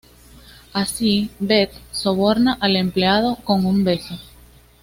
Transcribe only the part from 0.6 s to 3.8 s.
Así Beth soborna al empleado con